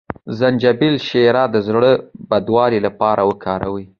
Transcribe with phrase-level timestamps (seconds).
[0.27, 1.91] د زنجبیل شیره د زړه
[2.29, 3.85] بدوالي لپاره وکاروئ